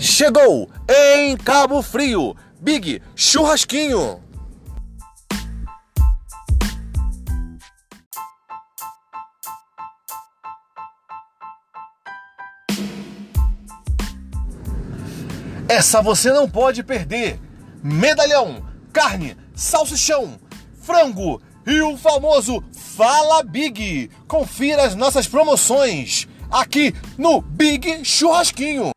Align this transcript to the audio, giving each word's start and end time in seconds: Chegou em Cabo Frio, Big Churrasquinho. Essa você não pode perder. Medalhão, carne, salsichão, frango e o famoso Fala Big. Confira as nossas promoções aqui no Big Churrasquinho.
Chegou 0.00 0.70
em 0.88 1.36
Cabo 1.36 1.82
Frio, 1.82 2.36
Big 2.60 3.02
Churrasquinho. 3.16 4.22
Essa 15.68 16.00
você 16.00 16.32
não 16.32 16.48
pode 16.48 16.84
perder. 16.84 17.40
Medalhão, 17.82 18.64
carne, 18.92 19.36
salsichão, 19.52 20.38
frango 20.80 21.42
e 21.66 21.80
o 21.80 21.96
famoso 21.96 22.62
Fala 22.72 23.42
Big. 23.42 24.10
Confira 24.28 24.84
as 24.84 24.94
nossas 24.94 25.26
promoções 25.26 26.28
aqui 26.50 26.94
no 27.18 27.40
Big 27.40 28.04
Churrasquinho. 28.04 28.92